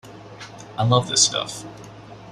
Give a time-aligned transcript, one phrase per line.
[0.79, 1.63] I love this stuff.